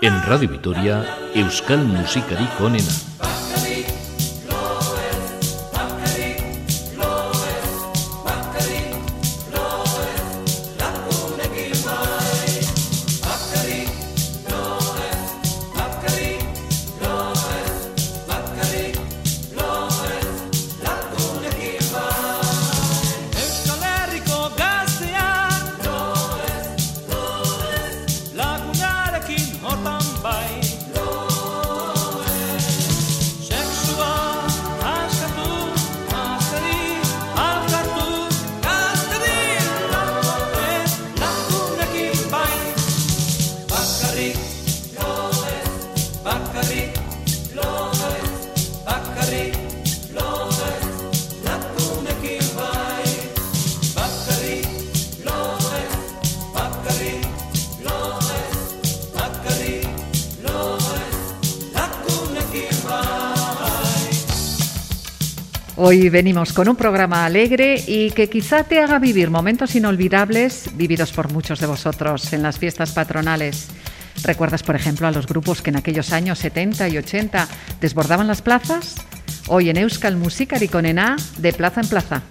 En 0.00 0.22
Radio 0.22 0.48
Vitoria, 0.48 1.04
Euskal 1.34 1.78
Musikarik 1.78 2.60
onena. 2.60 3.07
Hoy 65.90 66.10
venimos 66.10 66.52
con 66.52 66.68
un 66.68 66.76
programa 66.76 67.24
alegre 67.24 67.82
y 67.86 68.10
que 68.10 68.28
quizá 68.28 68.62
te 68.62 68.78
haga 68.78 68.98
vivir 68.98 69.30
momentos 69.30 69.74
inolvidables 69.74 70.68
vividos 70.74 71.12
por 71.12 71.32
muchos 71.32 71.60
de 71.60 71.66
vosotros 71.66 72.30
en 72.34 72.42
las 72.42 72.58
fiestas 72.58 72.92
patronales. 72.92 73.68
¿Recuerdas, 74.22 74.62
por 74.62 74.76
ejemplo, 74.76 75.06
a 75.06 75.12
los 75.12 75.26
grupos 75.26 75.62
que 75.62 75.70
en 75.70 75.76
aquellos 75.76 76.12
años 76.12 76.40
70 76.40 76.90
y 76.90 76.98
80 76.98 77.48
desbordaban 77.80 78.26
las 78.26 78.42
plazas? 78.42 78.96
Hoy 79.46 79.70
en 79.70 79.78
Euskal 79.78 80.16
Música 80.16 80.62
y 80.62 80.68
con 80.68 80.84
de 80.84 81.52
plaza 81.54 81.80
en 81.80 81.88
plaza. 81.88 82.22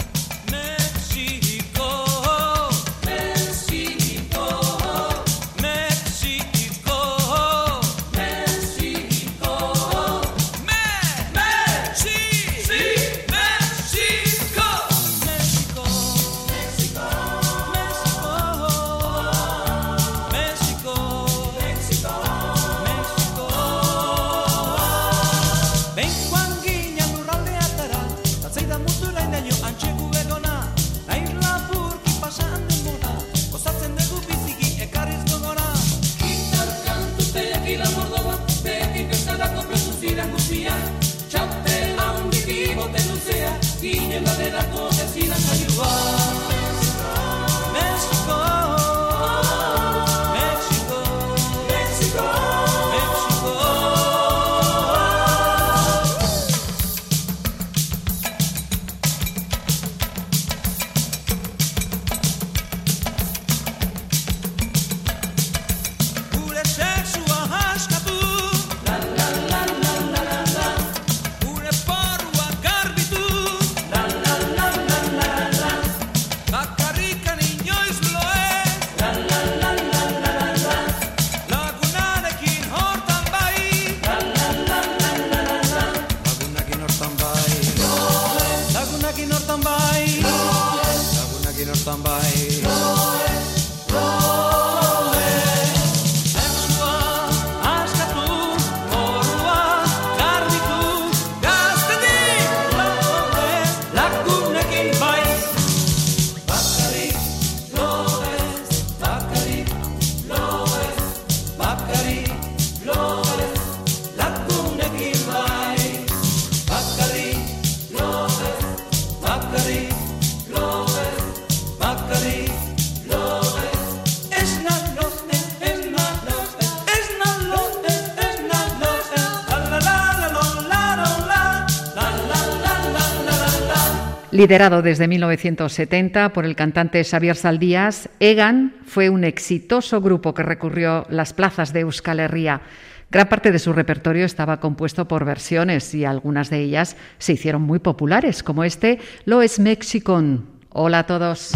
Liderado 134.37 134.83
desde 134.83 135.07
1970 135.07 136.31
por 136.31 136.45
el 136.45 136.55
cantante 136.55 137.03
Xavier 137.03 137.35
Saldías, 137.35 138.07
Egan 138.19 138.75
fue 138.85 139.09
un 139.09 139.23
exitoso 139.23 139.99
grupo 139.99 140.35
que 140.35 140.43
recurrió 140.43 141.07
las 141.09 141.33
plazas 141.33 141.73
de 141.73 141.79
Euskal 141.79 142.19
Herria. 142.19 142.61
Gran 143.09 143.29
parte 143.29 143.51
de 143.51 143.57
su 143.57 143.73
repertorio 143.73 144.25
estaba 144.25 144.59
compuesto 144.59 145.07
por 145.07 145.25
versiones 145.25 145.91
y 145.95 146.05
algunas 146.05 146.51
de 146.51 146.59
ellas 146.59 146.97
se 147.17 147.33
hicieron 147.33 147.63
muy 147.63 147.79
populares, 147.79 148.43
como 148.43 148.63
este 148.63 148.99
Lo 149.25 149.41
es 149.41 149.57
Mexicon. 149.57 150.45
Hola 150.69 150.99
a 150.99 151.05
todos. 151.07 151.53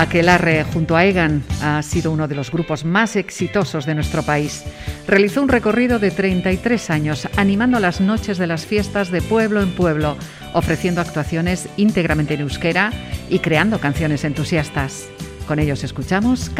Aquelarre, 0.00 0.64
junto 0.64 0.96
a 0.96 1.04
Egan, 1.04 1.44
ha 1.60 1.82
sido 1.82 2.10
uno 2.10 2.26
de 2.26 2.34
los 2.34 2.50
grupos 2.50 2.86
más 2.86 3.16
exitosos 3.16 3.84
de 3.84 3.94
nuestro 3.94 4.22
país. 4.22 4.64
Realizó 5.06 5.42
un 5.42 5.50
recorrido 5.50 5.98
de 5.98 6.10
33 6.10 6.88
años, 6.88 7.28
animando 7.36 7.78
las 7.80 8.00
noches 8.00 8.38
de 8.38 8.46
las 8.46 8.64
fiestas 8.64 9.10
de 9.10 9.20
pueblo 9.20 9.60
en 9.60 9.72
pueblo, 9.72 10.16
ofreciendo 10.54 11.02
actuaciones 11.02 11.68
íntegramente 11.76 12.32
en 12.32 12.40
euskera 12.40 12.92
y 13.28 13.40
creando 13.40 13.78
canciones 13.78 14.24
entusiastas. 14.24 15.06
Con 15.46 15.58
ellos 15.58 15.84
escuchamos 15.84 16.50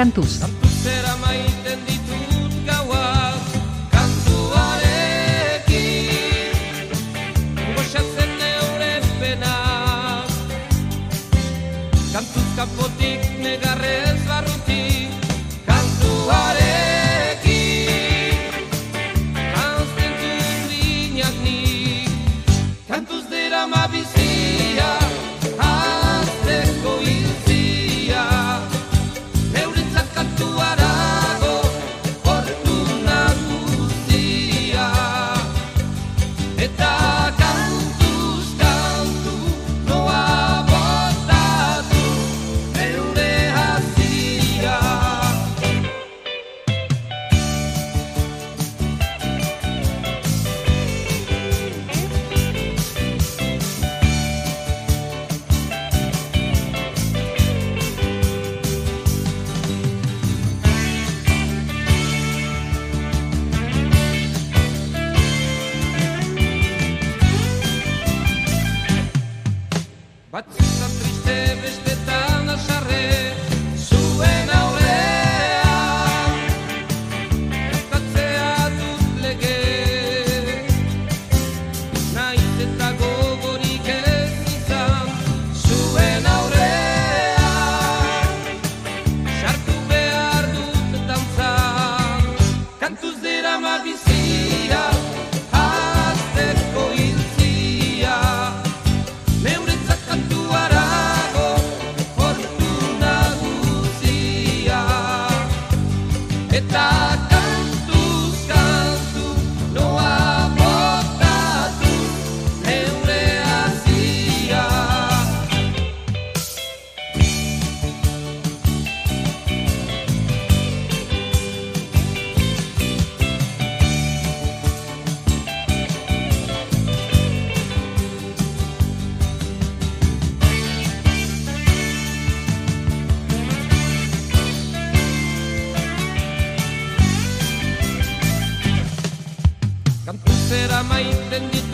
and 141.32 141.55
it 141.55 141.69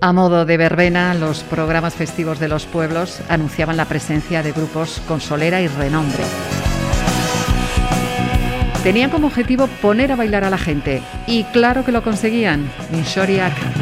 A 0.00 0.12
modo 0.12 0.44
de 0.44 0.56
verbena, 0.56 1.14
los 1.14 1.44
programas 1.44 1.94
festivos 1.94 2.40
de 2.40 2.48
los 2.48 2.66
pueblos 2.66 3.20
anunciaban 3.28 3.76
la 3.76 3.84
presencia 3.84 4.42
de 4.42 4.50
grupos 4.50 5.00
con 5.06 5.20
solera 5.20 5.60
y 5.60 5.68
renombre. 5.68 6.24
Tenían 8.82 9.10
como 9.10 9.28
objetivo 9.28 9.68
poner 9.80 10.10
a 10.10 10.16
bailar 10.16 10.42
a 10.42 10.50
la 10.50 10.58
gente, 10.58 11.00
y 11.28 11.44
claro 11.44 11.84
que 11.84 11.92
lo 11.92 12.02
conseguían. 12.02 12.68
Inshoriak 12.92 13.73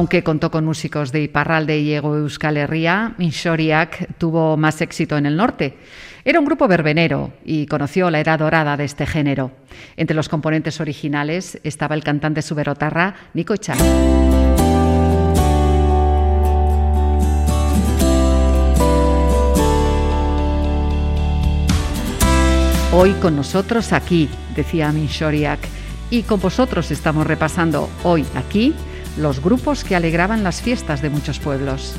Aunque 0.00 0.24
contó 0.24 0.50
con 0.50 0.64
músicos 0.64 1.12
de 1.12 1.20
Iparralde 1.24 1.78
y 1.78 1.92
Ego 1.92 2.16
Euskal 2.16 2.56
Herria, 2.56 3.12
Minshoriak 3.18 4.16
tuvo 4.16 4.56
más 4.56 4.80
éxito 4.80 5.18
en 5.18 5.26
el 5.26 5.36
norte. 5.36 5.76
Era 6.24 6.40
un 6.40 6.46
grupo 6.46 6.66
verbenero 6.66 7.34
y 7.44 7.66
conoció 7.66 8.10
la 8.10 8.18
era 8.18 8.38
dorada 8.38 8.78
de 8.78 8.84
este 8.86 9.04
género. 9.04 9.50
Entre 9.98 10.16
los 10.16 10.30
componentes 10.30 10.80
originales 10.80 11.60
estaba 11.64 11.94
el 11.94 12.02
cantante 12.02 12.40
suberotarra 12.40 13.14
Nico 13.34 13.58
Char. 13.58 13.76
Hoy 22.94 23.12
con 23.20 23.36
nosotros 23.36 23.92
aquí, 23.92 24.30
decía 24.56 24.92
Minshoriak, 24.92 25.60
y 26.08 26.22
con 26.22 26.40
vosotros 26.40 26.90
estamos 26.90 27.26
repasando 27.26 27.90
hoy 28.02 28.24
aquí 28.34 28.74
los 29.20 29.42
grupos 29.42 29.84
que 29.84 29.94
alegraban 29.94 30.42
las 30.42 30.62
fiestas 30.62 31.02
de 31.02 31.10
muchos 31.10 31.38
pueblos. 31.38 31.94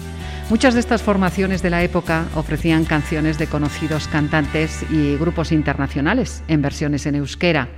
Muchas 0.49 0.73
de 0.73 0.79
estas 0.81 1.01
formaciones 1.01 1.61
de 1.61 1.69
la 1.69 1.83
época 1.83 2.25
ofrecían 2.35 2.83
canciones 2.83 3.37
de 3.37 3.47
conocidos 3.47 4.07
cantantes 4.07 4.83
y 4.89 5.15
grupos 5.15 5.51
internacionales 5.51 6.43
en 6.47 6.61
versiones 6.61 7.05
en 7.05 7.15
euskera. 7.15 7.69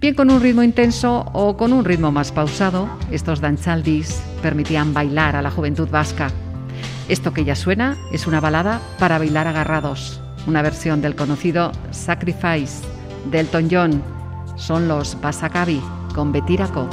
Bien 0.00 0.14
con 0.14 0.30
un 0.30 0.40
ritmo 0.40 0.62
intenso 0.62 1.26
o 1.32 1.56
con 1.56 1.72
un 1.72 1.84
ritmo 1.84 2.12
más 2.12 2.30
pausado, 2.30 2.88
estos 3.10 3.40
danchaldis 3.40 4.22
permitían 4.40 4.94
bailar 4.94 5.34
a 5.34 5.42
la 5.42 5.50
juventud 5.50 5.88
vasca. 5.90 6.30
Esto 7.08 7.32
que 7.32 7.44
ya 7.44 7.56
suena 7.56 7.96
es 8.12 8.26
una 8.26 8.40
balada 8.40 8.80
para 8.98 9.18
bailar 9.18 9.48
agarrados, 9.48 10.20
una 10.46 10.62
versión 10.62 11.02
del 11.02 11.16
conocido 11.16 11.72
Sacrifice 11.90 12.84
de 13.30 13.40
Elton 13.40 13.68
John. 13.70 14.02
Son 14.56 14.86
los 14.86 15.20
Basakabi 15.20 15.82
con 16.14 16.32
Betiraco. 16.32 16.88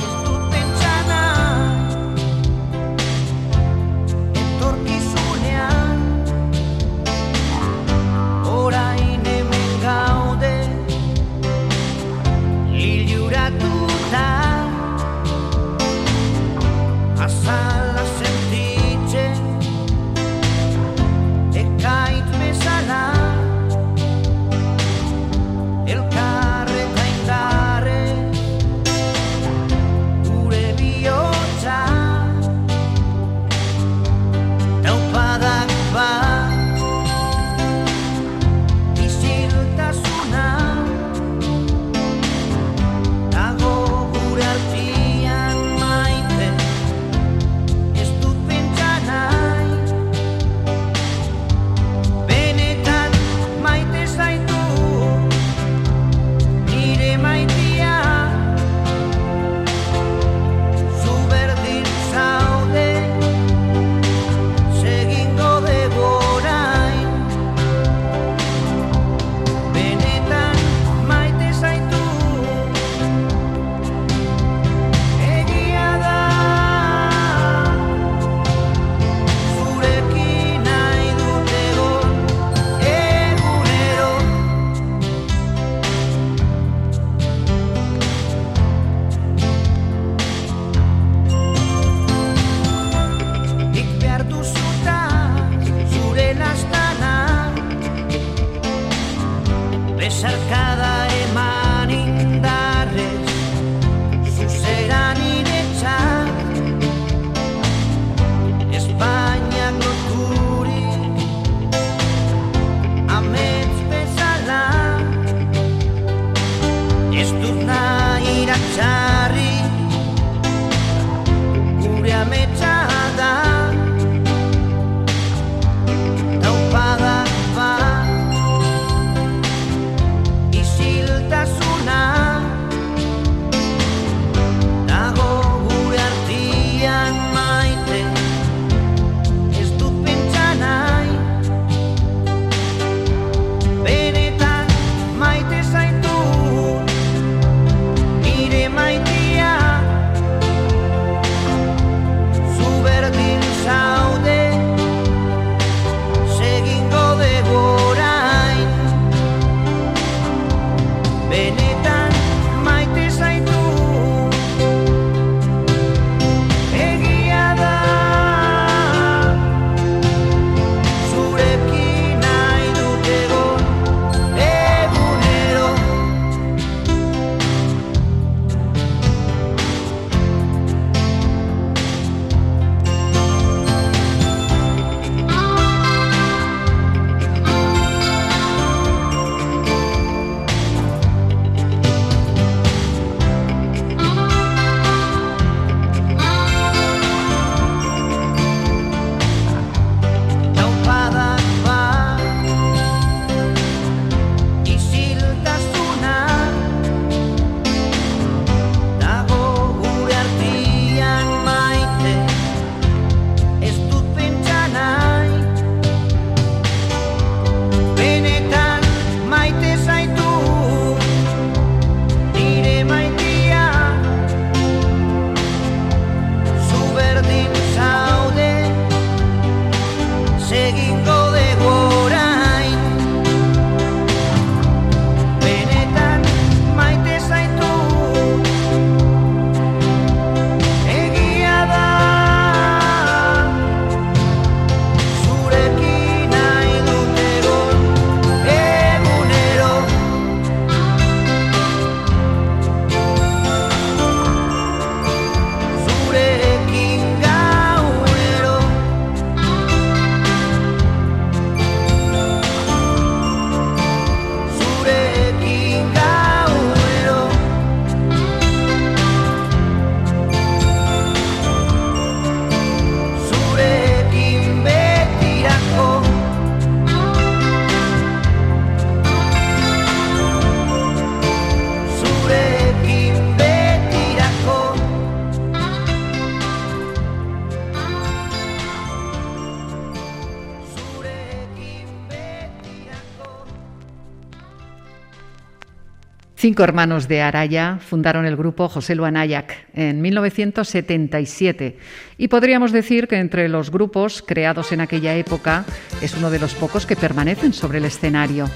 Cinco 296.45 296.63
hermanos 296.63 297.07
de 297.07 297.23
Araya 297.23 297.79
fundaron 297.79 298.23
el 298.27 298.35
grupo 298.35 298.69
José 298.69 298.93
Luanayac 298.93 299.65
en 299.73 299.99
1977 299.99 301.79
y 302.19 302.27
podríamos 302.27 302.71
decir 302.71 303.07
que 303.07 303.17
entre 303.17 303.49
los 303.49 303.71
grupos 303.71 304.21
creados 304.21 304.71
en 304.71 304.79
aquella 304.79 305.15
época 305.15 305.65
es 306.03 306.13
uno 306.13 306.29
de 306.29 306.37
los 306.37 306.53
pocos 306.53 306.85
que 306.85 306.95
permanecen 306.95 307.51
sobre 307.51 307.79
el 307.79 307.85
escenario. 307.85 308.47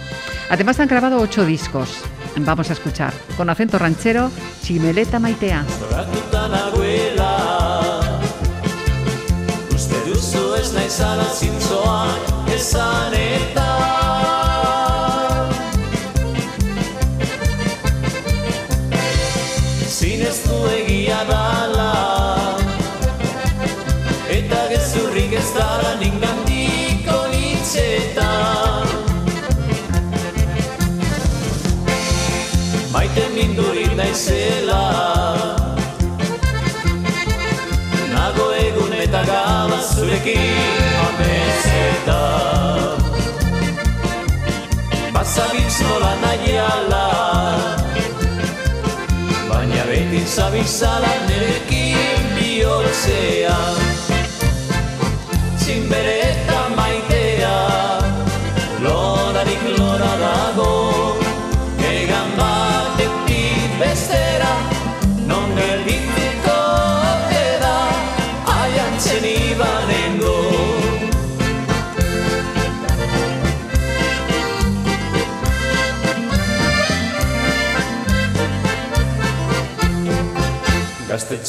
Además 0.51 0.79
han 0.79 0.87
grabado 0.87 1.17
ocho 1.19 1.43
discos. 1.47 2.03
Vamos 2.37 2.69
a 2.69 2.73
escuchar 2.73 3.11
con 3.35 3.49
acento 3.49 3.79
ranchero 3.79 4.29
Chimeleta 4.61 5.17
Maitea. 5.17 5.65
Zurekin 40.19 40.83
amezeta 41.07 42.21
Bazabiltz 45.13 45.81
nola 45.81 46.13
nahiala 46.21 47.05
Baina 49.49 49.83
beti 49.89 50.23
zabizala 50.35 51.13
nerekin 51.27 52.23
bihotzea 52.35 53.59
Zinbere 55.63 56.17
eta 56.31 56.61
maitea 56.75 57.55
Lorarik 58.83 59.63
lora 59.77 60.13
dago 60.25 60.68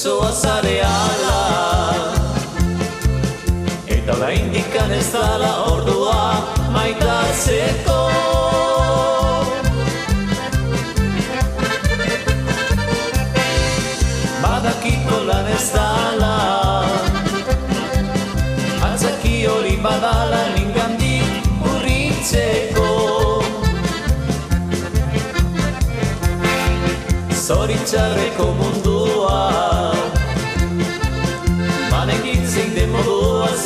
So 0.00 0.18
what's 0.18 0.46
all 0.46 0.62
the 0.62 1.29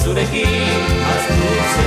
zurekin. 0.05 0.47
Aztutzeko 1.11 1.84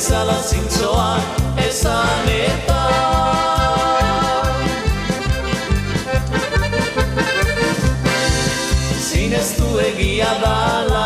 naizala 0.00 0.34
zintzoa 0.48 1.20
Ezan 1.60 2.28
eta. 2.32 2.84
Zineztu 8.96 9.68
egia 9.84 10.30
dala 10.40 11.04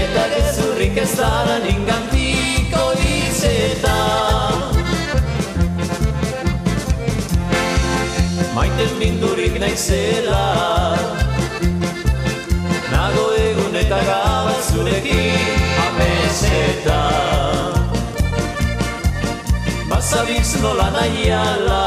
Eta 0.00 0.24
gezurrik 0.32 0.96
ez 1.04 1.10
dara 1.18 1.58
ningantiko 1.66 2.86
izeta 3.10 3.98
Maiten 8.56 8.98
mindurik 9.04 9.60
naizela 9.60 10.44
eta 13.78 13.98
gaba 14.04 14.54
zurekin 14.68 15.57
amezeta 16.28 17.00
Bazabiz 19.88 20.60
nola 20.62 20.90
nahiala 20.90 21.84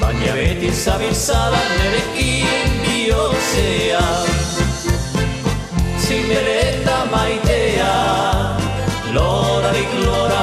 Baina 0.00 0.32
beti 0.36 0.70
zabizala 0.70 1.60
nerekin 1.78 2.70
bihotzea 2.82 4.06
Zimere 5.98 6.58
eta 6.68 6.98
maitea 7.10 7.94
Lorarik 9.14 9.92
lora 10.04 10.42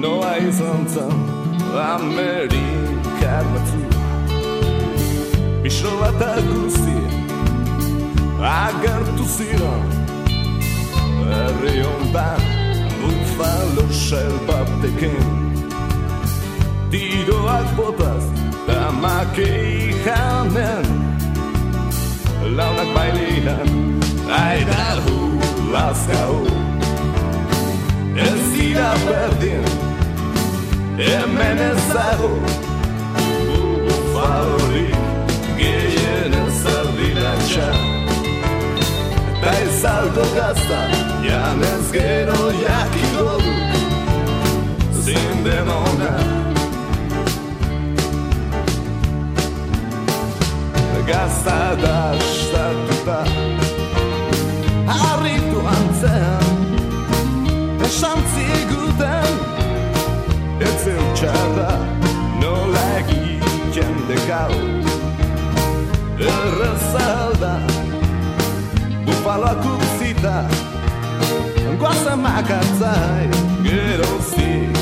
Noa 0.00 0.36
izan 0.38 0.88
zan 0.88 1.18
Amerikar 1.76 3.44
batzu 3.52 3.80
Bixo 5.62 5.92
bat 6.00 6.22
aguzi 6.28 6.96
Agertu 8.40 9.26
ziren 9.36 9.84
Herri 11.28 11.76
ondan 11.92 12.40
Bufalo 13.00 13.86
shell 13.92 14.34
batekin 14.48 15.28
Tiroak 16.90 17.68
botaz 17.76 18.24
Damakei 18.66 19.92
janen 20.04 20.86
Launak 22.56 22.90
bailian 22.96 23.70
Aida 24.42 24.88
hu, 25.04 25.16
laska 25.72 26.22
hu 26.32 26.71
Ez 28.16 28.52
dira 28.52 28.94
berdin 29.06 29.64
Hemen 30.98 31.58
ez 31.58 31.82
dago 31.94 32.30
Bufalori 33.86 34.88
Gehien 35.58 36.32
ez 36.42 36.66
aldira 36.76 37.32
txan 37.46 37.80
Eta 39.32 39.54
ez 39.64 39.84
aldo 39.84 40.26
gazta 40.36 40.80
Janez 41.24 41.88
gero 41.92 42.52
jakiko 42.60 43.28
Zin 45.04 45.44
demona 45.44 46.12
Gazta 51.08 51.60
da 51.82 51.96
Estatuta 52.14 53.24
Gazta 53.24 53.36
da 53.36 53.41
Não 61.22 61.28
other, 61.28 61.78
no 62.40 62.72
cal, 62.72 63.10
each 63.10 63.76
and 63.78 64.08
the 64.08 64.16
cow. 64.26 64.50
Ressalda, 66.58 67.60
bufalo 69.04 69.54
cucita, 69.62 70.48
guasa 71.78 72.16
macatai, 72.16 73.28
get 73.62 74.00
on. 74.00 74.81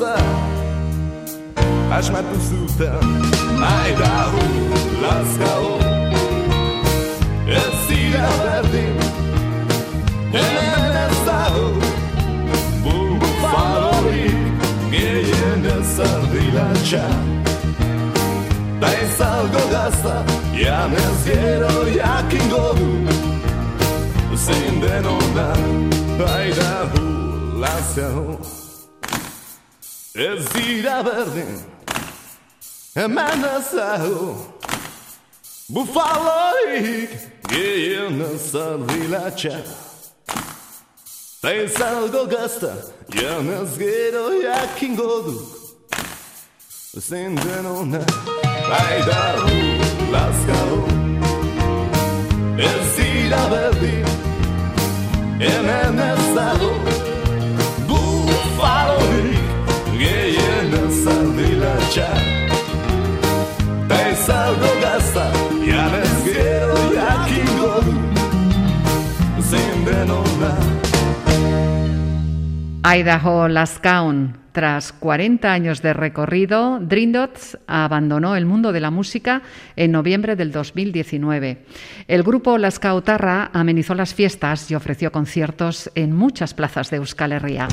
Gaza 0.00 0.16
Asmatu 1.92 2.40
zuten 2.48 2.92
hu 4.32 4.44
Lazkao 5.02 5.78
Ez 7.48 7.88
dira 7.88 8.28
berdin 8.44 8.96
Hemen 10.32 10.96
ez 11.04 11.18
dago 11.26 11.66
Bufalorik 12.84 14.40
Gehien 14.90 15.64
ez 15.64 16.00
ardilatxa 16.00 17.06
Da 18.80 18.88
izalgo 19.04 19.64
gazta 19.72 20.24
Janez 20.54 21.24
gero 21.24 21.74
jakingo 21.98 22.66
du 22.78 24.36
Zein 24.36 24.80
den 24.80 25.04
ona 25.06 25.50
Aida 26.36 26.72
hu 26.92 28.59
Azira 30.12 31.04
verde, 31.04 31.64
Amanda 32.96 33.62
Sarro, 33.62 34.52
Bufalo 35.68 36.28
e 37.52 37.92
eu 37.92 38.10
não 38.10 38.36
sou 38.36 38.84
vilacha. 38.86 39.64
Tem 41.40 41.68
saldo 41.68 42.26
gasta, 42.26 42.92
eu 43.14 43.40
não 43.44 43.64
zgueiro 43.64 44.42
e 44.42 44.46
a 44.48 44.66
kingodo. 44.74 45.48
Sem 47.00 47.32
denona, 47.36 48.00
vai 48.68 49.02
dar 49.04 49.36
o 49.38 50.10
lascaro. 50.10 50.86
Azira 52.58 53.48
verde, 53.48 54.02
Amanda 55.56 56.16
Sarro. 56.34 56.99
Idaho 72.84 73.48
Lascaun. 73.48 74.38
Tras 74.52 74.92
40 74.92 75.52
años 75.52 75.82
de 75.82 75.92
recorrido, 75.92 76.78
Drindots 76.80 77.58
abandonó 77.66 78.36
el 78.36 78.46
mundo 78.46 78.72
de 78.72 78.80
la 78.80 78.92
música 78.92 79.42
en 79.74 79.90
noviembre 79.90 80.36
del 80.36 80.52
2019. 80.52 81.64
El 82.06 82.22
grupo 82.22 82.56
Lascautarra 82.56 83.50
amenizó 83.52 83.96
las 83.96 84.14
fiestas 84.14 84.70
y 84.70 84.76
ofreció 84.76 85.10
conciertos 85.10 85.90
en 85.96 86.14
muchas 86.14 86.54
plazas 86.54 86.90
de 86.90 86.98
Euskal 86.98 87.32
Herria. 87.32 87.66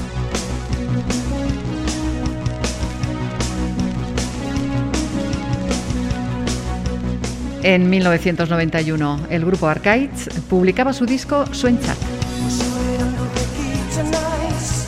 En 7.67 7.89
1991, 7.89 9.27
el 9.29 9.43
grupo 9.43 9.67
Arcades 9.67 10.29
publicaba 10.49 10.93
su 10.93 11.05
disco. 11.05 11.43
Begitzen 13.35 14.09
naiz 14.09 14.87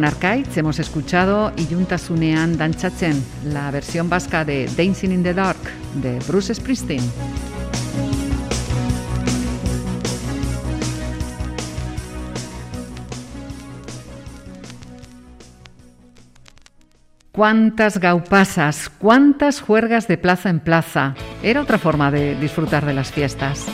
Con 0.00 0.06
Arcaiz 0.06 0.56
hemos 0.56 0.78
escuchado 0.78 1.52
Iyuntasunean 1.58 2.56
Danchachen, 2.56 3.22
la 3.44 3.70
versión 3.70 4.08
vasca 4.08 4.46
de 4.46 4.64
Dancing 4.74 5.10
in 5.10 5.22
the 5.22 5.34
Dark 5.34 5.58
de 5.96 6.18
Bruce 6.26 6.54
Springsteen. 6.54 7.02
Cuántas 17.30 18.00
gaupasas, 18.00 18.88
cuántas 18.88 19.60
juergas 19.60 20.08
de 20.08 20.16
plaza 20.16 20.48
en 20.48 20.60
plaza. 20.60 21.14
Era 21.42 21.60
otra 21.60 21.76
forma 21.76 22.10
de 22.10 22.36
disfrutar 22.36 22.86
de 22.86 22.94
las 22.94 23.12
fiestas. 23.12 23.66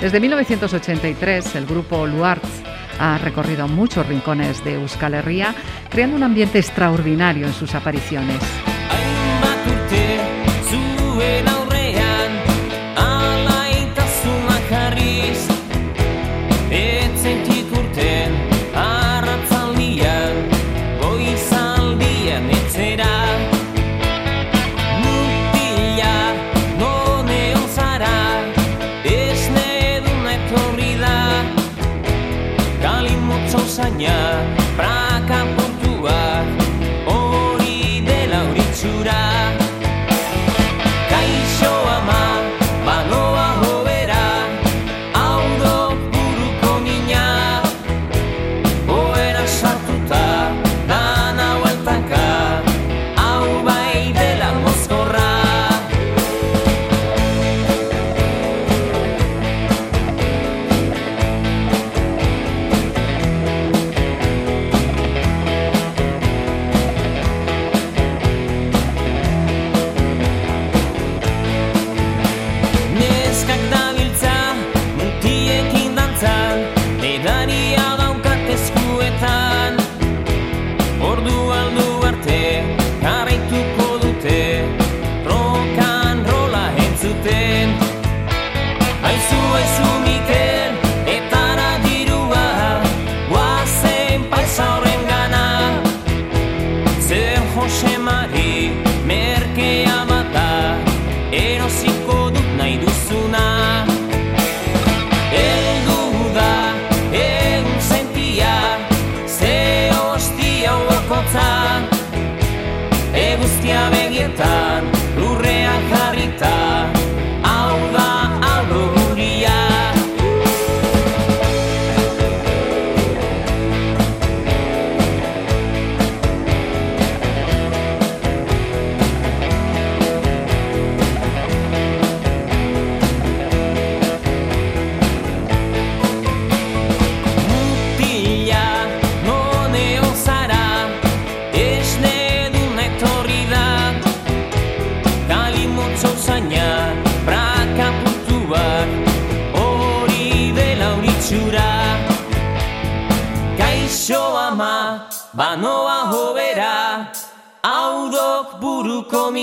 Desde 0.00 0.18
1983, 0.18 1.56
el 1.56 1.66
grupo 1.66 2.06
Luartz 2.06 2.73
ha 2.98 3.18
recorrido 3.18 3.68
muchos 3.68 4.06
rincones 4.06 4.64
de 4.64 4.74
Euskal 4.74 5.14
Herria, 5.14 5.54
creando 5.90 6.16
un 6.16 6.22
ambiente 6.22 6.58
extraordinario 6.58 7.46
en 7.46 7.52
sus 7.52 7.74
apariciones. 7.74 8.40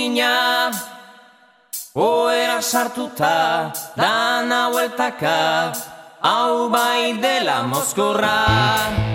Mina. 0.02 0.72
Oera 1.94 2.62
sartuta, 2.62 3.72
dana 3.96 4.70
hueltaka 4.72 5.74
Hau 6.22 6.70
bai 6.70 7.14
dela 7.24 7.64
mozkorra 7.68 9.11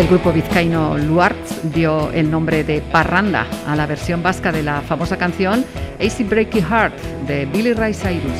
El 0.00 0.08
grupo 0.08 0.32
vizcaíno 0.32 0.96
Luartz 0.96 1.60
dio 1.74 2.10
el 2.12 2.30
nombre 2.30 2.64
de 2.64 2.80
Parranda 2.80 3.46
a 3.66 3.76
la 3.76 3.84
versión 3.84 4.22
vasca 4.22 4.50
de 4.50 4.62
la 4.62 4.80
famosa 4.80 5.18
canción 5.18 5.62
Easy 5.98 6.24
Breaky 6.24 6.62
Heart 6.62 6.98
de 7.26 7.44
Billy 7.44 7.74
Ray 7.74 7.92
Cyrus. 7.92 8.32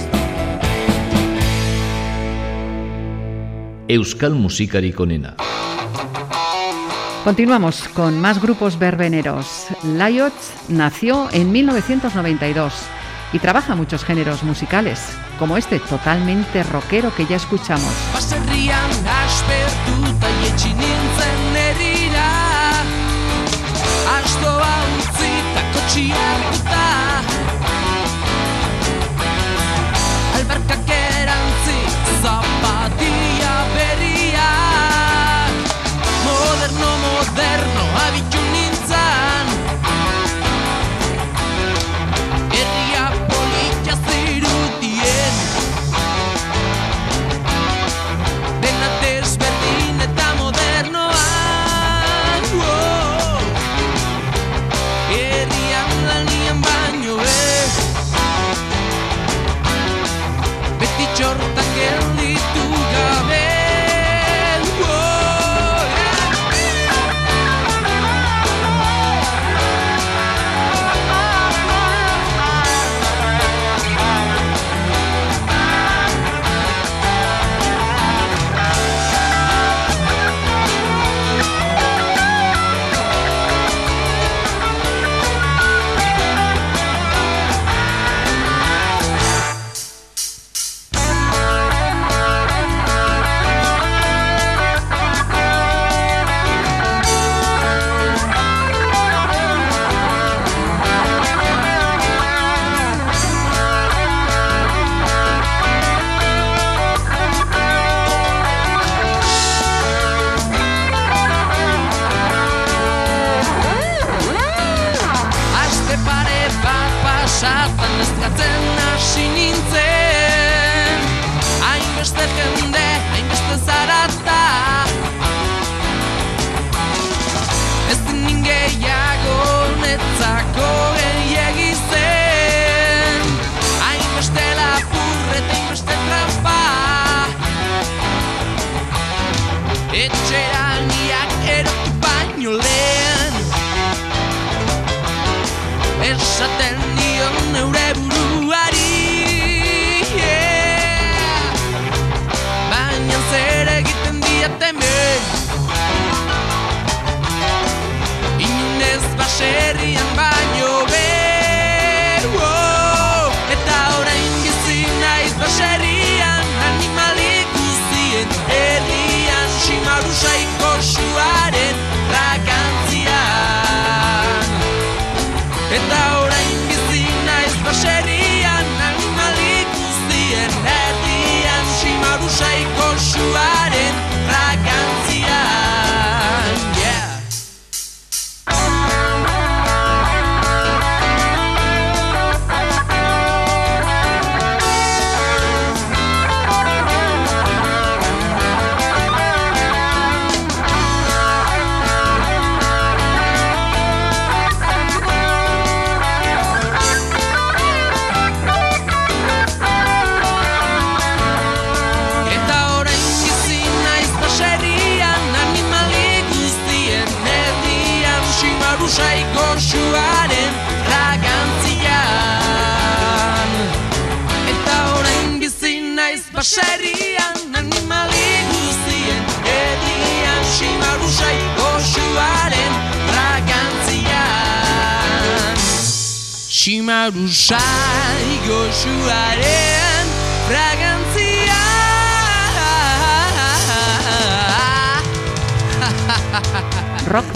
Euskal 3.88 4.37
musikarik 4.37 4.99
onena. 4.99 5.37
Continuamos 7.25 7.88
con 7.88 8.18
más 8.18 8.40
grupos 8.40 8.79
verbeneros. 8.79 9.66
Liots 9.85 10.55
nació 10.70 11.29
en 11.31 11.53
1992 11.53 12.73
y 13.32 13.38
trabaja 13.38 13.74
muchos 13.74 14.04
géneros 14.04 14.42
musicales, 14.42 15.00
como 15.38 15.56
este 15.56 15.78
totalmente 15.78 16.62
rockero 16.62 17.14
que 17.14 17.26
ya 17.26 17.36
escuchamos. 17.36 17.92
Baserrian 18.12 18.90
aspertuta 19.06 20.30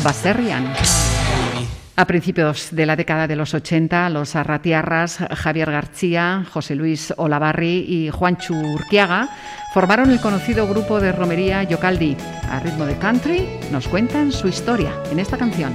baserrian. 0.05 0.73
A 1.97 2.07
principios 2.07 2.69
de 2.73 2.87
la 2.87 2.97
década 2.97 3.27
de 3.27 3.37
los 3.37 3.55
80, 3.55 4.11
los 4.11 4.37
arratiarras 4.37 5.19
Javier 5.35 5.71
García, 5.71 6.45
José 6.53 6.75
Luis 6.75 7.15
Olavarri 7.17 7.87
y 7.89 8.11
Juan 8.11 8.37
Churquiaga 8.37 9.31
formaron 9.73 10.11
el 10.11 10.21
conocido 10.21 10.69
grupo 10.69 11.01
de 11.01 11.13
romería 11.13 11.63
Yocaldi. 11.63 12.17
A 12.51 12.61
ritmo 12.61 12.85
de 12.85 12.97
country 12.99 13.49
nos 13.73 13.89
cuentan 13.89 14.31
su 14.31 14.49
historia 14.49 14.93
en 15.11 15.21
esta 15.21 15.39
canción. 15.39 15.73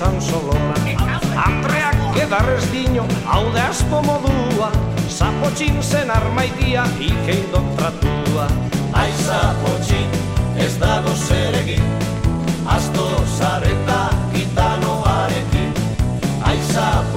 izan 0.00 0.16
solona 0.20 0.74
Andreak 1.36 2.16
edarrez 2.22 2.64
dino, 2.72 3.04
hau 3.28 3.52
da 3.52 3.66
asko 3.68 4.00
modua. 4.06 4.70
Zapotxin 5.12 5.82
zen 5.82 6.10
armaitia, 6.10 6.86
ikein 6.96 7.44
doktratua 7.52 8.46
Ai 8.96 9.10
zapotxin, 9.26 10.08
ez 10.56 10.72
dago 10.80 11.12
zeregin 11.28 11.84
Azto 12.64 13.10
zareta 13.36 14.00
gitanoarekin. 14.32 15.72
Ai 16.48 16.56
zapotxin 16.72 17.09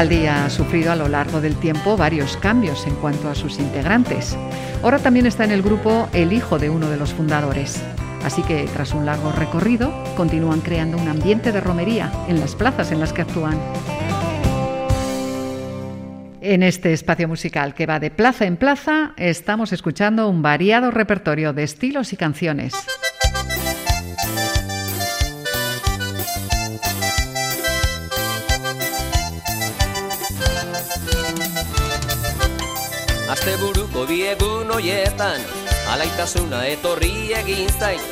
Yocaldi 0.00 0.26
ha 0.28 0.48
sufrido 0.48 0.92
a 0.92 0.96
lo 0.96 1.08
largo 1.08 1.42
del 1.42 1.56
tiempo 1.56 1.94
varios 1.94 2.38
cambios 2.38 2.86
en 2.86 2.94
cuanto 2.94 3.28
a 3.28 3.34
sus 3.34 3.58
integrantes. 3.58 4.34
Ahora 4.82 4.98
también 4.98 5.26
está 5.26 5.44
en 5.44 5.50
el 5.50 5.60
grupo 5.60 6.08
el 6.14 6.32
hijo 6.32 6.58
de 6.58 6.70
uno 6.70 6.88
de 6.88 6.96
los 6.96 7.12
fundadores. 7.12 7.82
Así 8.24 8.42
que 8.42 8.64
tras 8.72 8.94
un 8.94 9.04
largo 9.04 9.30
recorrido, 9.30 9.92
continúan 10.16 10.62
creando 10.62 10.96
un 10.96 11.06
ambiente 11.06 11.52
de 11.52 11.60
romería 11.60 12.10
en 12.28 12.40
las 12.40 12.54
plazas 12.54 12.92
en 12.92 13.00
las 13.00 13.12
que 13.12 13.20
actúan. 13.20 13.58
En 16.40 16.62
este 16.62 16.94
espacio 16.94 17.28
musical 17.28 17.74
que 17.74 17.84
va 17.84 18.00
de 18.00 18.10
plaza 18.10 18.46
en 18.46 18.56
plaza, 18.56 19.12
estamos 19.18 19.70
escuchando 19.74 20.30
un 20.30 20.40
variado 20.40 20.90
repertorio 20.90 21.52
de 21.52 21.64
estilos 21.64 22.14
y 22.14 22.16
canciones. 22.16 22.72
Biegun 34.10 34.70
hoietan 34.74 35.40
Alaitasuna 35.90 36.64
etorri 36.70 37.30
egin 37.34 37.70
zait. 37.78 38.02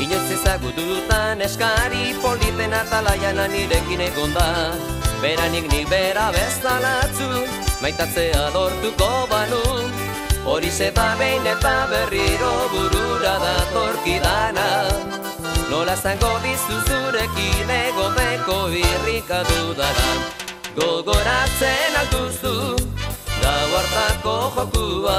Inoiz 0.00 0.28
ezagutu 0.34 0.84
dutan 0.88 1.40
eskari 1.46 2.12
Politen 2.22 2.74
atalaiana 2.76 3.46
nirekin 3.52 4.02
egon 4.08 4.34
da. 4.36 4.46
Beranik 5.22 5.68
nik 5.72 5.88
bera 5.88 6.26
bezalatzu 6.36 7.28
Maitatzea 7.80 8.50
lortuko 8.54 9.10
banu 9.32 9.62
Hori 10.46 10.70
zeta 10.70 11.06
behin 11.18 11.48
eta 11.52 11.74
berriro 11.90 12.52
burura 12.72 13.34
datorkidana. 13.44 14.68
Nola 15.70 15.96
zango 15.96 16.32
dizu 16.44 16.78
zurekin 16.88 17.72
egoteko 17.80 18.60
irrika 18.84 19.42
dudara 19.48 20.12
Gogoratzen 20.76 22.00
alduzu 22.04 22.56
Gau 23.46 23.66
hartako 23.78 24.36
jokua 24.56 25.18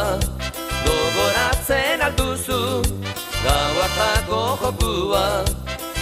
Gogoratzen 0.83 2.01
alduzu. 2.07 2.59
Gau 3.43 3.75
hartako 3.79 4.41
jokua 4.63 5.23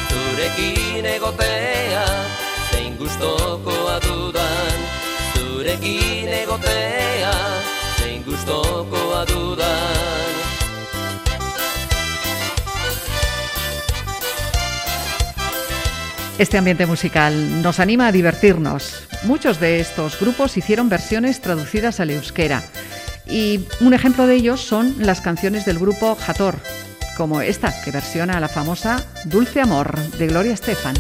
Zurekin 0.09 1.05
egotea 1.05 2.05
Zein 2.71 2.97
gustokoa 2.97 3.99
dudan. 4.07 4.79
Zurekin 5.35 6.33
egotea 6.41 7.35
Zein 7.99 8.25
gustokoa 8.25 9.21
dudan 9.29 10.54
Este 16.37 16.57
ambiente 16.57 16.85
musical 16.85 17.61
nos 17.61 17.79
anima 17.79 18.07
a 18.07 18.11
divertirnos. 18.11 19.07
Muchos 19.23 19.61
de 19.61 19.79
estos 19.79 20.19
grupos 20.19 20.57
hicieron 20.57 20.89
versiones 20.89 21.39
traducidas 21.39 22.01
al 22.01 22.09
euskera. 22.09 22.61
Y 23.25 23.61
un 23.79 23.93
ejemplo 23.93 24.27
de 24.27 24.35
ellos 24.35 24.59
son 24.59 24.95
las 24.99 25.21
canciones 25.21 25.63
del 25.63 25.79
grupo 25.79 26.15
Jator, 26.15 26.55
como 27.15 27.39
esta 27.39 27.73
que 27.83 27.91
versiona 27.91 28.41
la 28.41 28.49
famosa 28.49 29.01
Dulce 29.23 29.61
Amor 29.61 29.97
de 30.17 30.27
Gloria 30.27 30.53
Estefan. 30.53 30.95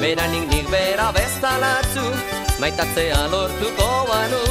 Beranik 0.00 0.48
nik 0.48 0.66
bera 0.72 1.12
bezalatzu 1.12 2.06
Maitatzea 2.60 3.22
lortuko 3.32 3.90
banu. 4.08 4.44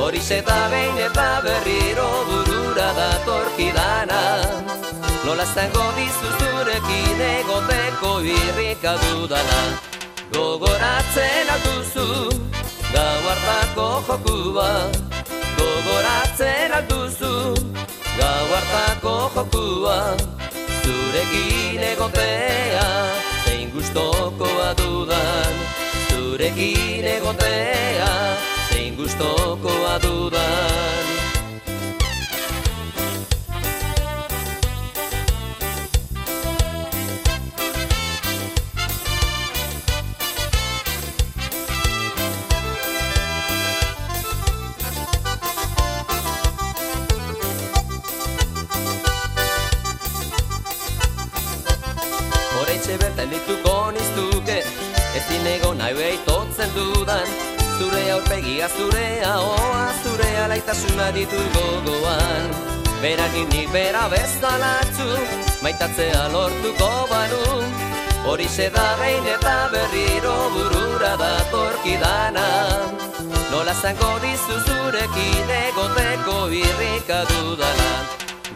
Hori 0.00 0.22
eta 0.38 0.58
behin 0.72 0.98
eta 1.06 1.28
berriro 1.44 2.08
burura 2.28 2.88
datorkidana. 2.98 4.22
Nola 5.24 5.44
zango 5.54 5.84
dizu 5.96 6.28
zurekin 6.38 7.20
egoteko 7.26 8.10
irrika 8.26 8.96
dudala 9.02 9.60
Gogoratzen 10.32 11.52
alduzu 11.54 12.06
Gau 12.94 13.20
hartako 13.28 13.88
jokua 14.08 14.68
Gogoratzen 15.58 16.74
alduzu 16.80 17.34
Gau 18.18 18.46
hartako 18.56 19.16
jokua 19.36 19.98
Zurekin 20.82 21.86
egotea 21.92 23.31
dudan 24.78 25.54
Zurekin 26.10 27.04
egotea 27.16 28.12
Zein 28.70 28.96
gustokoa 28.96 29.98
dudan 30.02 31.21
aurpegia 58.62 58.68
zure 58.68 59.24
ahoa 59.24 59.92
Zure 60.02 60.36
alaitasuna 60.44 61.12
ditu 61.12 61.40
gogoan. 61.54 62.50
Berakin 63.02 63.48
nik 63.50 63.72
bera 63.72 64.08
bezalatzu 64.08 65.08
Maitatzea 65.62 66.28
lortuko 66.32 67.08
banu. 67.10 67.62
Hori 68.26 68.46
da 68.46 68.96
behin 68.98 69.26
eta 69.26 69.68
berriro 69.72 70.36
burura 70.54 71.16
datorkidana. 71.16 72.46
Nola 73.50 73.74
zango 73.74 74.18
dizu 74.22 74.56
zurekin 74.66 75.50
egoteko 75.50 76.48
irrika 76.48 77.24
dudala 77.28 77.92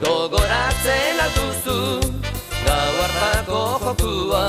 Gogoratzen 0.00 1.20
alduzu 1.20 2.00
Gau 2.64 2.92
hartako 3.02 3.62
jokua. 3.84 4.46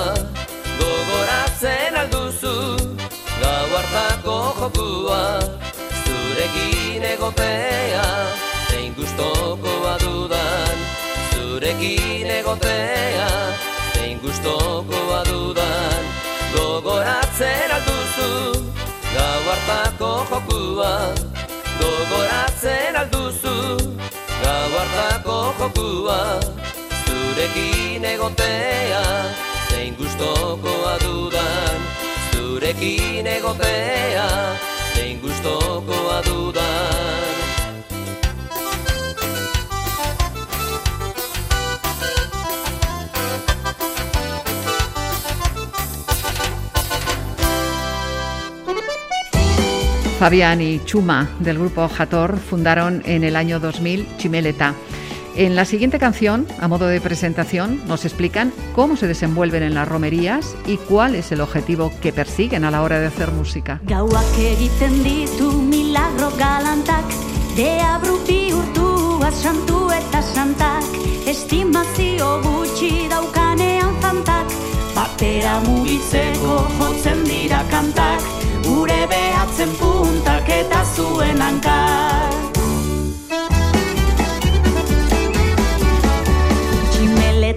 Gogoratzen 0.79 1.95
alduzu 1.95 3.06
Gau 3.47 3.67
hartako 3.71 4.37
jokua 4.59 5.39
Zurekin 6.03 7.03
egotea 7.03 8.03
Zein 8.71 8.91
gustokoa 8.95 9.93
dudan. 10.03 10.77
Zurekin 11.31 12.27
egotea 12.27 13.29
Zein 13.93 14.19
gustokoa 14.19 15.21
dudan. 15.29 16.03
Gogoratzen 16.55 17.71
alduzu 17.77 18.31
Gau 19.15 19.39
hartako 19.47 20.11
jokua 20.31 20.91
Gogoratzen 21.79 22.99
alduzu 23.03 23.55
Gau 24.43 24.69
hartako 24.75 25.39
jokua 25.59 26.19
Zurekin 27.05 28.05
egotea, 28.05 29.03
zein 29.69 29.95
gustokoa 29.95 30.97
dudan 30.99 32.06
Zurekin 32.57 33.27
Fabián 50.17 50.61
y 50.61 50.83
Chuma 50.83 51.29
del 51.39 51.59
grupo 51.59 51.87
Jator 51.87 52.39
fundaron 52.39 53.03
en 53.05 53.23
el 53.23 53.35
año 53.35 53.59
2000 53.59 54.17
Chimeleta. 54.17 54.73
En 55.37 55.55
la 55.55 55.65
siguiente 55.65 55.99
canción, 55.99 56.47
a 56.59 56.67
modo 56.67 56.87
de 56.87 56.99
presentación, 56.99 57.79
nos 57.85 58.05
explican 58.05 58.51
cómo 58.73 58.95
se 58.97 59.05
desenvuelven 59.05 59.61
en 59.61 59.75
las 59.75 59.87
romerías 59.87 60.55
y 60.65 60.77
cuál 60.77 61.13
es 61.13 61.31
el 61.31 61.41
objetivo 61.41 61.91
que 62.01 62.11
persiguen 62.11 62.65
a 62.65 62.71
la 62.71 62.81
hora 62.81 62.99
de 62.99 63.05
hacer 63.05 63.31
música. 63.31 63.79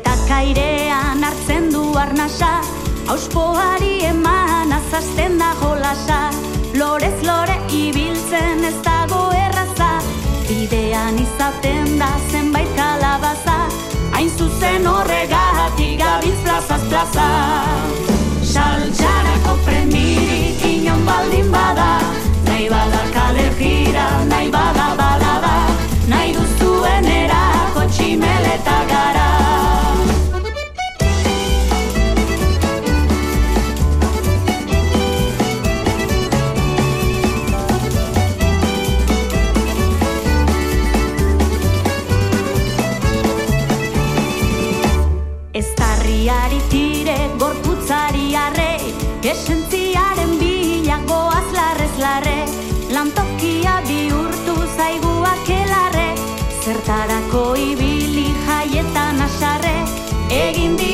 Tximeletak 0.00 0.30
airean 0.32 1.24
hartzen 1.24 1.70
du 1.72 1.82
arnasa. 1.98 2.60
Auspoari 3.08 4.04
eman 4.06 4.72
azazten 4.72 5.38
da 5.38 5.52
jolasa 5.60 6.30
Lorez 6.74 7.22
lore 7.26 7.56
ibiltzen 7.68 8.64
ez 8.64 8.76
dago 8.84 9.30
erraza. 9.34 10.00
Bidean 10.48 11.18
izaten 11.18 11.98
da 11.98 12.10
zenbait 12.30 12.68
kalabaza. 12.76 13.68
Hain 14.14 14.30
zuzen 14.30 14.86
horregatik 14.86 15.98
gabiz 16.00 16.36
plazaz 16.44 16.82
plaza. 16.88 17.28
Saltxarako 18.52 19.56
premirik 19.66 20.64
inon 20.64 21.04
baldin 21.04 21.50
bada. 21.52 21.90
Nahi 22.46 22.68
bada 22.70 23.02
kale 23.12 23.50
gira, 23.58 24.08
nahi 24.30 24.50
bada 24.50 24.79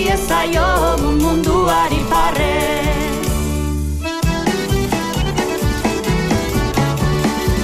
diezaiogun 0.07 1.16
munduari 1.22 1.98
parre 2.11 2.54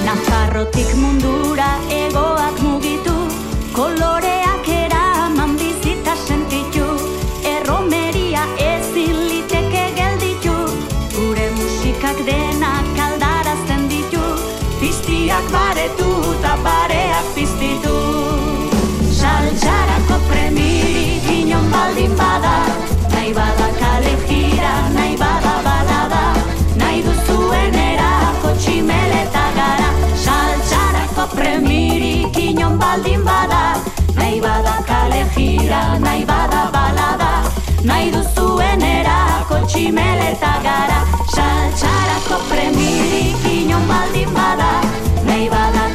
Nafarrotik 0.07 0.91
mundura 1.01 1.69
egoak 1.99 2.59
mugitu 2.65 3.15
Koloreak 3.77 4.67
eraman 4.75 5.55
bizita 5.61 6.17
sentitu 6.25 6.89
Erromeria 7.53 8.43
ezin 8.67 9.15
liteke 9.29 9.85
gelditu. 10.01 10.57
Gure 11.15 11.47
musikak 11.61 12.25
denak 12.27 13.03
aldarazten 13.07 13.87
ditu 13.87 14.25
Piztiak 14.81 15.47
baretu 15.55 16.11
eta 16.35 16.57
bareak 16.67 17.32
baldin 21.83 22.15
bada. 22.15 22.55
Nahi 23.13 23.31
bada 23.37 23.67
kale 23.81 24.13
gira, 24.27 24.73
nahi 24.95 25.15
bada 25.23 25.53
balada. 25.67 26.23
Nahi 26.79 26.99
duzuen 27.05 27.75
erako 27.87 28.51
tximeleta 28.61 29.45
gara. 29.57 29.89
Saltxarako 30.25 31.25
premirik 31.35 32.37
inon 32.47 32.79
baldin 32.83 33.21
bada. 33.29 33.63
Nahi 34.19 34.39
bada 34.45 34.75
kale 34.89 35.21
gira, 35.35 35.81
nahi 36.05 36.23
bada 36.31 36.63
balada. 36.75 37.31
Nahi 37.89 38.11
duzuen 38.15 38.85
erako 38.95 39.59
tximeleta 39.67 40.53
gara. 40.67 40.99
Saltxarako 41.35 42.37
premirik 42.51 43.49
inon 43.57 43.83
baldin 43.91 44.31
bada. 44.39 44.71
Nahi 45.27 45.49
bada 45.55 45.85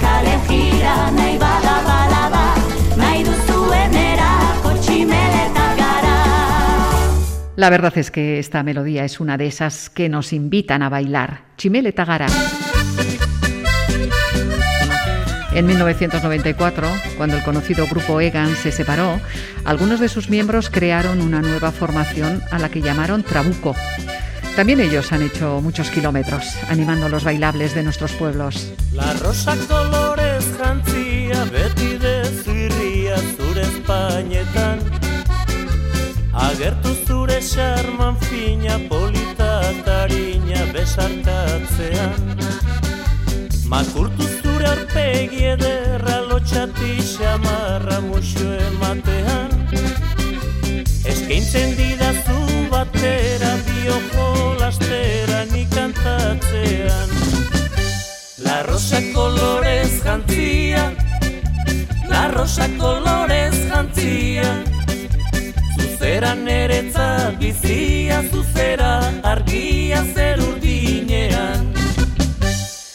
La 7.59 7.71
verdad 7.71 7.99
es 7.99 8.13
que 8.13 8.39
esta 8.39 8.63
melodía 8.63 9.05
es 9.05 9.19
una 9.19 9.37
de 9.37 9.49
esas 9.49 9.91
que 9.91 10.09
nos 10.09 10.33
invitan 10.33 10.81
a 10.81 10.89
bailar. 10.89 11.41
Chimeleta 11.57 12.05
Gara. 12.05 12.29
En 15.53 15.67
1994, 15.67 16.89
cuando 17.17 17.37
el 17.37 17.43
conocido 17.43 17.89
grupo 17.89 18.21
Egan 18.21 18.55
se 18.55 18.71
separó, 18.71 19.19
algunos 19.65 19.99
de 19.99 20.09
sus 20.09 20.31
miembros 20.31 20.71
crearon 20.71 21.21
una 21.21 21.43
nueva 21.43 21.73
formación 21.73 22.43
a 22.53 22.61
la 22.61 22.69
que 22.69 22.81
llamaron 22.81 23.25
Trabuco. 23.25 23.75
También 24.55 24.79
ellos 24.79 25.11
han 25.11 25.23
hecho 25.23 25.61
muchos 25.61 25.91
kilómetros 25.91 26.45
animando 26.69 27.09
los 27.09 27.25
bailables 27.25 27.75
de 27.75 27.83
nuestros 27.83 28.13
pueblos. 28.13 28.73
La 28.93 29.15
rosa 29.15 29.57
kolorez 29.67 30.47
jantzia 30.59 31.45
beti 31.47 31.99
zure 33.37 33.63
espainetan 33.63 34.78
Agertu 36.39 36.95
zure 37.07 37.41
xarman 37.43 38.15
fina 38.23 38.79
polita 38.89 39.51
tarina 39.85 40.63
besarkatzean. 40.73 42.39
Makurtu 43.67 44.27
zure 44.39 44.69
aurpegi 44.71 45.43
ederra 45.55 46.21
lotxati 46.31 46.95
xamarra 47.03 47.99
musu 48.07 48.47
ematean. 48.69 49.51
Eskaintzen 51.11 51.75
didazu 51.81 52.39
batera 52.71 53.53
biojo 53.67 54.55
lastera 54.63 55.45
nik 55.53 55.69
kantatzean. 55.75 57.09
La 58.47 58.63
rosa 58.63 59.03
kolorez 59.13 60.01
jantzia 60.05 60.85
La 62.09 62.29
rosa 62.29 62.69
kolorez 62.79 63.57
jantzia 63.69 64.78
Zuzera 66.19 66.35
neretza 66.35 67.33
bizia 67.39 68.17
Zuzera 68.33 68.95
argia 69.23 70.01
zer 70.15 70.41
urdinean 70.43 71.69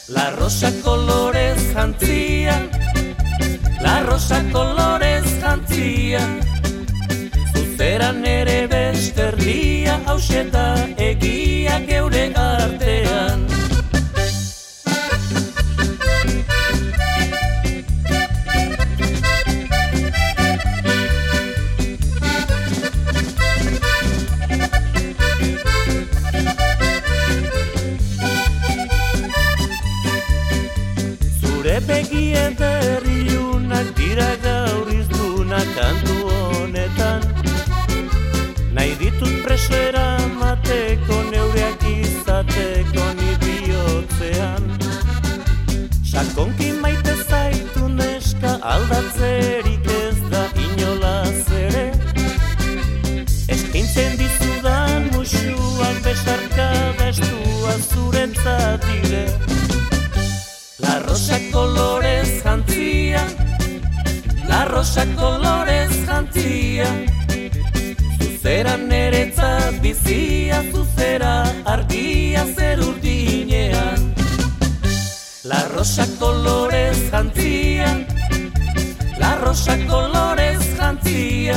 La 0.09 0.25
rosa 0.35 0.71
kolorez 0.83 1.71
jantzia 1.71 2.57
La 3.79 4.03
rosa 4.03 4.41
kolorez 4.51 5.23
jantzia 5.39 6.19
Zuzera 7.55 8.11
nere 8.11 8.67
besterdia 8.67 10.01
Hauseta 10.05 10.67
egia 10.97 11.79
geure 11.87 12.27
artean 12.35 12.92
La 64.83 64.89
rosa 64.89 65.05
colores 65.15 65.91
jantzia. 66.05 66.87
Zuzera 68.19 68.75
neretzat 68.75 69.79
bizia 69.79 70.57
Zuzera 70.73 71.45
argia 71.63 72.43
zer 72.53 72.81
urdinean. 72.83 74.11
La 75.45 75.61
rosa 75.69 76.05
colores 76.19 76.99
jantzia 77.11 77.93
La 79.21 79.35
rosa 79.37 79.77
colores 79.87 80.59
jantzia. 80.75 81.55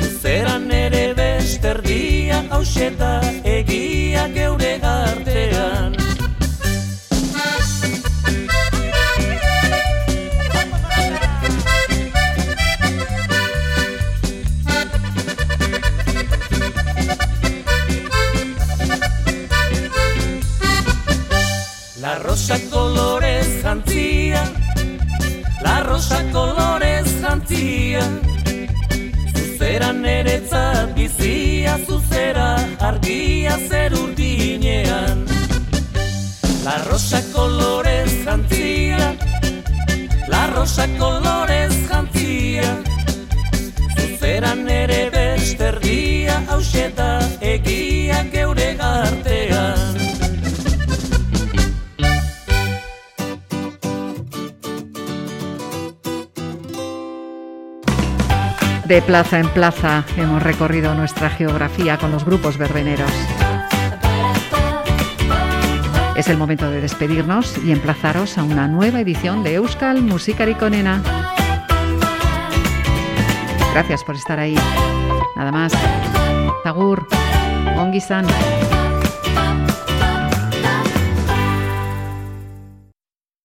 Zuzera 0.00 0.58
nere 0.58 1.14
besterdia 1.14 2.42
Hauseta 2.50 3.20
egia 3.44 4.26
geure 4.34 4.80
artean 4.82 5.33
Zuzera 30.24 30.40
neretzat 30.40 30.94
bizia 30.96 31.78
Zuzera 31.86 32.56
argia 32.80 33.58
zer 33.68 33.92
urdinean. 33.92 35.26
La 36.64 36.78
rosa 36.88 37.20
colores 37.34 38.10
jantzia 38.24 39.16
La 40.28 40.46
rosa 40.54 40.86
kolorez 40.98 41.74
jantzia. 41.88 42.70
Zuzeran 43.98 44.66
ere 44.68 45.10
besterdia 45.10 46.40
hauseta 46.48 47.20
egia 47.40 48.24
geure 48.32 48.76
artean 48.80 50.03
De 58.84 59.00
plaza 59.00 59.38
en 59.38 59.48
plaza 59.48 60.04
hemos 60.18 60.42
recorrido 60.42 60.94
nuestra 60.94 61.30
geografía 61.30 61.96
con 61.96 62.10
los 62.10 62.24
grupos 62.24 62.58
verbeneros. 62.58 63.10
Es 66.16 66.28
el 66.28 66.36
momento 66.36 66.70
de 66.70 66.82
despedirnos 66.82 67.56
y 67.64 67.72
emplazaros 67.72 68.36
a 68.36 68.44
una 68.44 68.68
nueva 68.68 69.00
edición 69.00 69.42
de 69.42 69.54
Euskal 69.54 70.02
Musikari 70.02 70.54
Konena. 70.54 71.02
Gracias 73.72 74.04
por 74.04 74.16
estar 74.16 74.38
ahí. 74.38 74.56
Nada 75.34 75.50
más. 75.50 75.72
Tagur. 76.62 77.08
Ongi 77.76 78.00
san. 78.00 78.26